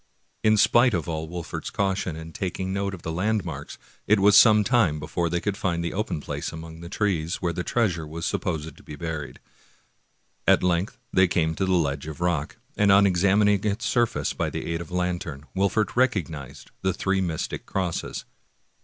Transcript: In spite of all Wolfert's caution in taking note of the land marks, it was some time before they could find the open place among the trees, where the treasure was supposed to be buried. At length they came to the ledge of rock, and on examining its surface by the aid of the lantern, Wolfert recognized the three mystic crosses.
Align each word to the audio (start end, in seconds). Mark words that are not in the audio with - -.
In 0.43 0.57
spite 0.57 0.95
of 0.95 1.07
all 1.07 1.27
Wolfert's 1.29 1.69
caution 1.69 2.15
in 2.15 2.33
taking 2.33 2.73
note 2.73 2.95
of 2.95 3.03
the 3.03 3.11
land 3.11 3.45
marks, 3.45 3.77
it 4.07 4.19
was 4.19 4.35
some 4.35 4.63
time 4.63 4.99
before 4.99 5.29
they 5.29 5.39
could 5.39 5.55
find 5.55 5.83
the 5.83 5.93
open 5.93 6.19
place 6.19 6.51
among 6.51 6.81
the 6.81 6.89
trees, 6.89 7.35
where 7.35 7.53
the 7.53 7.63
treasure 7.63 8.07
was 8.07 8.25
supposed 8.25 8.75
to 8.75 8.81
be 8.81 8.95
buried. 8.95 9.39
At 10.47 10.63
length 10.63 10.97
they 11.13 11.27
came 11.27 11.53
to 11.53 11.65
the 11.65 11.73
ledge 11.73 12.07
of 12.07 12.19
rock, 12.19 12.57
and 12.75 12.91
on 12.91 13.05
examining 13.05 13.63
its 13.63 13.85
surface 13.85 14.33
by 14.33 14.49
the 14.49 14.65
aid 14.73 14.81
of 14.81 14.87
the 14.87 14.95
lantern, 14.95 15.45
Wolfert 15.55 15.95
recognized 15.95 16.71
the 16.81 16.95
three 16.95 17.21
mystic 17.21 17.67
crosses. 17.67 18.25